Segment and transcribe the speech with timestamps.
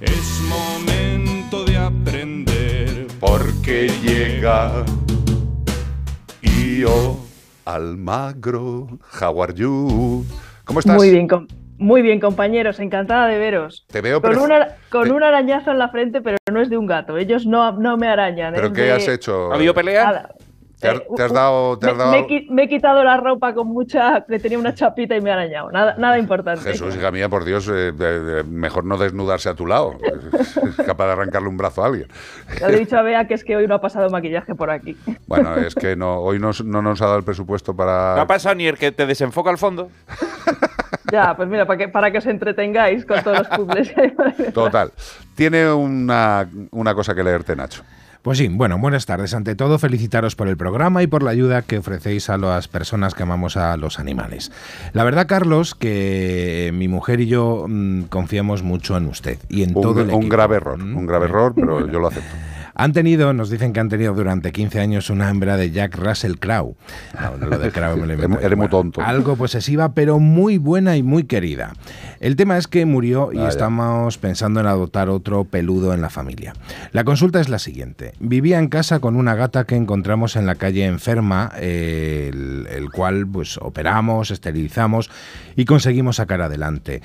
[0.00, 3.06] Es momento de aprender.
[3.20, 4.84] Porque llega
[6.42, 7.16] Io
[7.64, 8.88] Almagro.
[9.20, 10.24] How are you?
[10.64, 10.96] ¿Cómo estás?
[10.96, 11.46] Muy bien, com-
[11.78, 12.78] muy bien, compañeros.
[12.80, 13.84] Encantada de veros.
[13.90, 16.78] Te veo Con, una- con te- un arañazo en la frente, pero no es de
[16.78, 17.18] un gato.
[17.18, 18.54] Ellos no, no me arañan.
[18.54, 19.52] ¿Pero qué de- has hecho?
[19.52, 20.30] ¿Ha habido pelea?
[20.80, 23.04] ¿Te has, Eh, te has dado, te has me, dado- me he me he quitado
[23.04, 24.24] la ropa con mucha.
[24.26, 25.70] que tenía una chapita y me ha arañado.
[25.70, 26.62] Nada, nada importante.
[26.62, 29.96] Jesús, hija mía, por Dios, eh, de- mejor no desnudarse a tu lado.
[30.02, 32.08] Es capaz de arrancarle un brazo a alguien.
[32.58, 34.70] Ya le he dicho a Bea que es que hoy no ha pasado maquillaje por
[34.70, 34.96] aquí.
[35.26, 38.14] Bueno, es que no, hoy nos- no nos ha dado el presupuesto para...
[38.16, 39.90] ¿No ha pasado ni el que te desenfoca al fondo?
[41.12, 43.92] Ya, pues mira, para que, para que os entretengáis con todos los puzzles.
[44.54, 44.92] Total.
[45.34, 47.82] Tiene una, una cosa que leerte, Nacho.
[48.22, 49.32] Pues sí, bueno, buenas tardes.
[49.32, 53.14] Ante todo, felicitaros por el programa y por la ayuda que ofrecéis a las personas
[53.14, 54.52] que amamos a los animales.
[54.92, 59.72] La verdad, Carlos, que mi mujer y yo mm, confiamos mucho en usted y en
[59.72, 60.32] todo Un, el un equipo.
[60.36, 62.28] grave error, Mm, un grave error, pero yo lo acepto.
[62.82, 66.36] Han tenido, nos dicen que han tenido durante 15 años una hembra de Jack Russell
[66.36, 66.76] Crowe.
[67.38, 68.40] No, lo de Crowe me lo.
[68.40, 69.02] Eres muy tonto.
[69.02, 71.74] Algo posesiva, pero muy buena y muy querida.
[72.20, 73.48] El tema es que murió y Ah, ya.
[73.48, 76.54] estamos pensando en adoptar otro peludo en la familia.
[76.92, 78.12] La consulta es la siguiente.
[78.18, 82.90] Vivía en casa con una gata que encontramos en la calle enferma, eh, el, el
[82.90, 85.10] cual pues operamos, esterilizamos
[85.54, 87.02] y conseguimos sacar adelante.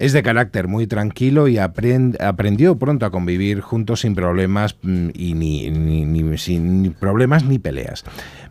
[0.00, 5.08] Es de carácter muy tranquilo y aprend- aprendió pronto a convivir juntos sin problemas mm,
[5.12, 8.04] y ni, sin problemas ni peleas.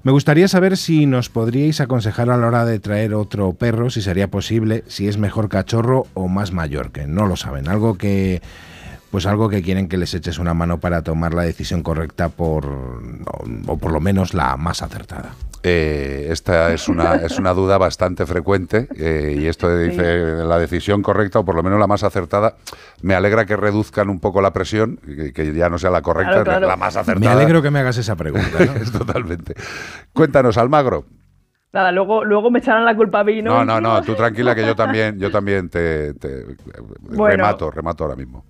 [0.04, 4.04] Me gustaría saber si nos podríais aconsejar a la hora de traer otro perro, si
[4.04, 7.68] sería posible, si es mejor cachorro o más mayor, que no lo saben.
[7.68, 8.44] Algo que
[9.10, 13.02] pues algo que quieren que les eches una mano para tomar la decisión correcta por
[13.66, 15.34] o por lo menos la más acertada.
[15.64, 20.58] Eh, esta es una, es una duda bastante frecuente eh, y esto de dice la
[20.58, 22.56] decisión correcta o por lo menos la más acertada.
[23.02, 26.32] Me alegra que reduzcan un poco la presión, que, que ya no sea la correcta,
[26.32, 26.68] Claro, claro.
[26.68, 27.32] la más Me acertada.
[27.34, 28.58] alegro que me hagas esa pregunta.
[28.66, 28.74] ¿no?
[28.82, 29.54] Es totalmente.
[30.14, 31.06] Cuéntanos, Almagro.
[31.72, 33.64] Nada, luego, luego me echarán la culpa a mí, ¿no?
[33.64, 36.46] No, no, no, tú tranquila que yo también, yo también te, te-
[37.02, 37.36] Bueno.
[37.36, 38.44] remato, remato ahora mismo.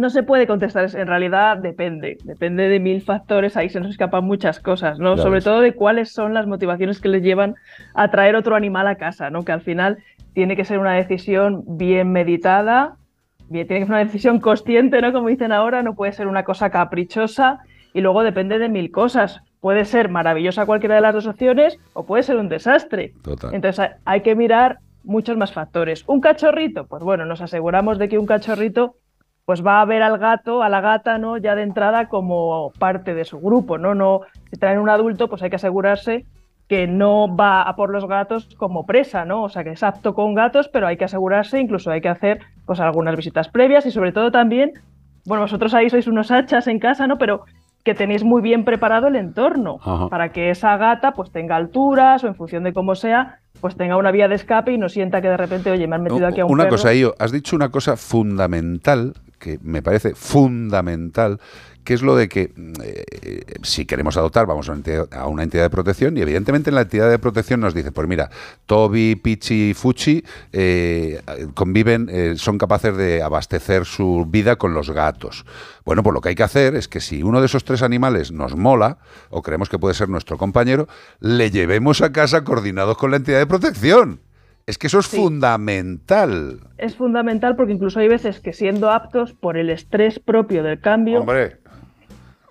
[0.00, 3.90] No se puede contestar, es- en realidad depende, depende de mil factores, ahí se nos
[3.90, 5.16] escapan muchas cosas, ¿no?
[5.22, 7.54] Sobre todo de cuáles son las motivaciones que les llevan
[7.94, 9.44] a traer otro animal a casa, ¿no?
[9.44, 9.98] Que al final
[10.32, 12.96] tiene que ser una decisión bien meditada,
[13.48, 15.12] bien, tiene que ser una decisión consciente, ¿no?
[15.12, 17.58] Como dicen ahora, no puede ser una cosa caprichosa
[17.92, 19.42] y luego depende de mil cosas.
[19.60, 23.12] Puede ser maravillosa cualquiera de las dos opciones o puede ser un desastre.
[23.22, 23.52] Total.
[23.54, 26.04] Entonces hay que mirar muchos más factores.
[26.06, 28.94] Un cachorrito, pues bueno, nos aseguramos de que un cachorrito
[29.50, 31.36] pues va a ver al gato, a la gata, ¿no?
[31.36, 33.96] Ya de entrada como parte de su grupo, ¿no?
[33.96, 36.24] No, si traen un adulto, pues hay que asegurarse
[36.68, 39.42] que no va a por los gatos como presa, ¿no?
[39.42, 42.38] O sea, que es apto con gatos, pero hay que asegurarse, incluso hay que hacer
[42.64, 44.70] pues algunas visitas previas y sobre todo también,
[45.26, 47.18] bueno, vosotros ahí sois unos hachas en casa, ¿no?
[47.18, 47.42] Pero
[47.82, 50.08] que tenéis muy bien preparado el entorno Ajá.
[50.10, 53.96] para que esa gata pues tenga alturas o en función de cómo sea, pues tenga
[53.96, 56.38] una vía de escape y no sienta que de repente, oye, me han metido aquí
[56.38, 56.76] a un Una perro.
[56.76, 61.40] cosa, Io, has dicho una cosa fundamental, que me parece fundamental,
[61.82, 65.26] que es lo de que mm, eh, si queremos adoptar, vamos a una, entidad, a
[65.26, 68.30] una entidad de protección y evidentemente en la entidad de protección nos dice, pues mira,
[68.66, 71.20] Toby, Pichi y Fuchi eh,
[71.54, 75.44] conviven, eh, son capaces de abastecer su vida con los gatos.
[75.84, 78.30] Bueno, pues lo que hay que hacer es que si uno de esos tres animales
[78.30, 78.98] nos mola
[79.30, 80.86] o creemos que puede ser nuestro compañero,
[81.18, 84.20] le llevemos a casa coordinados con la entidad de protección.
[84.70, 85.16] Es que eso es Sí.
[85.16, 86.60] fundamental.
[86.78, 91.20] Es fundamental porque incluso hay veces que siendo aptos por el estrés propio del cambio,
[91.20, 91.56] Hombre,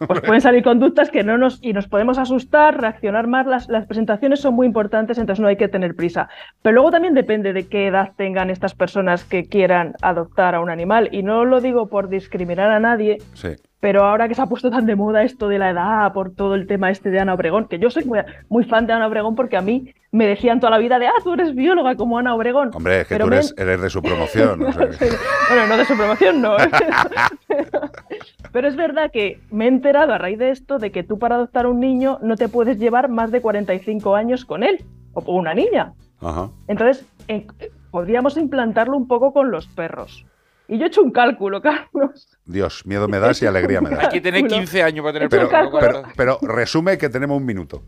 [0.05, 3.47] pues pueden salir conductas que no nos y nos podemos asustar, reaccionar más.
[3.47, 6.27] Las, las presentaciones son muy importantes, entonces no hay que tener prisa.
[6.61, 10.69] Pero luego también depende de qué edad tengan estas personas que quieran adoptar a un
[10.69, 11.07] animal.
[11.13, 13.55] Y no lo digo por discriminar a nadie, sí.
[13.79, 16.55] Pero ahora que se ha puesto tan de moda esto de la edad, por todo
[16.55, 18.19] el tema este de Ana Obregón, que yo soy muy,
[18.49, 21.13] muy fan de Ana Obregón porque a mí me decían toda la vida de, ah,
[21.23, 22.71] tú eres bióloga como Ana Obregón.
[22.73, 24.63] Hombre, es que Pero tú me- eres, de su promoción.
[24.63, 25.09] o sea que-
[25.49, 26.57] bueno, no de su promoción, no.
[28.51, 31.35] Pero es verdad que me he enterado a raíz de esto de que tú para
[31.35, 34.83] adoptar un niño no te puedes llevar más de 45 años con él,
[35.13, 35.93] o con una niña.
[36.21, 36.49] Ajá.
[36.67, 37.47] Entonces, en-
[37.91, 40.25] podríamos implantarlo un poco con los perros.
[40.69, 42.29] Y yo he hecho un cálculo, Carlos.
[42.45, 44.05] Dios, miedo me das y alegría me das.
[44.05, 45.49] Hay que tener 15 años para tener Pero,
[45.79, 47.83] pero, pero resume que tenemos un minuto.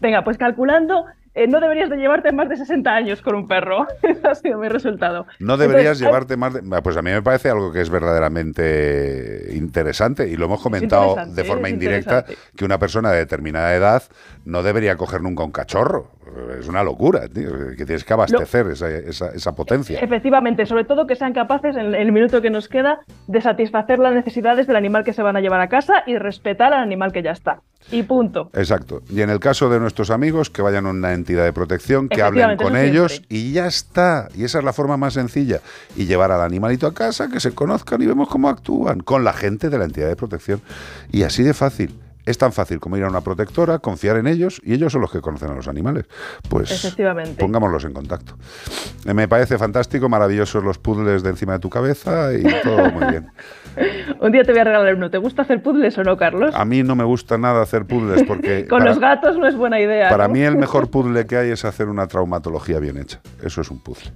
[0.00, 3.86] Venga, pues calculando, eh, no deberías de llevarte más de 60 años con un perro.
[4.02, 5.26] Ese ha sido mi resultado.
[5.40, 6.82] No deberías Entonces, llevarte más de...
[6.82, 11.44] Pues a mí me parece algo que es verdaderamente interesante y lo hemos comentado de
[11.44, 12.24] forma indirecta
[12.56, 14.02] que una persona de determinada edad
[14.44, 16.10] no debería coger nunca un cachorro.
[16.58, 19.98] Es una locura, tío, que tienes que abastecer esa, esa- esa potencia.
[20.00, 24.14] Efectivamente, sobre todo que sean capaces en el minuto que nos queda de satisfacer las
[24.14, 27.22] necesidades del animal que se van a llevar a casa y respetar al animal que
[27.22, 27.60] ya está.
[27.90, 28.50] Y punto.
[28.54, 29.02] Exacto.
[29.10, 32.22] Y en el caso de nuestros amigos, que vayan a una entidad de protección, que
[32.22, 34.28] hablen con ellos y ya está.
[34.34, 35.60] Y esa es la forma más sencilla.
[35.94, 39.34] Y llevar al animalito a casa, que se conozcan y vemos cómo actúan con la
[39.34, 40.62] gente de la entidad de protección.
[41.12, 41.94] Y así de fácil.
[42.26, 45.10] Es tan fácil como ir a una protectora, confiar en ellos y ellos son los
[45.12, 46.06] que conocen a los animales.
[46.48, 47.34] Pues Efectivamente.
[47.38, 48.34] pongámoslos en contacto.
[49.04, 53.06] Eh, Me parece fantástico, maravillosos los puzzles de encima de tu cabeza y todo muy
[53.08, 53.26] bien.
[54.20, 55.10] Un día te voy a regalar uno.
[55.10, 56.54] ¿Te gusta hacer puzzles o no, Carlos?
[56.54, 58.66] A mí no me gusta nada hacer puzzles porque...
[58.68, 60.08] Con para- los gatos no es buena idea.
[60.08, 60.34] Para ¿no?
[60.34, 63.20] mí el mejor puzzle que hay es hacer una traumatología bien hecha.
[63.42, 64.12] Eso es un puzzle.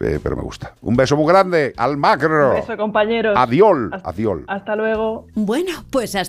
[0.00, 0.74] Eh, pero me gusta.
[0.80, 1.72] Un beso muy grande.
[1.76, 2.50] Al macro.
[2.54, 3.34] Un beso, compañeros.
[3.36, 3.90] Adiol.
[3.92, 4.44] Hasta- Adiol.
[4.48, 5.26] Hasta luego.
[5.34, 6.24] Bueno, pues hasta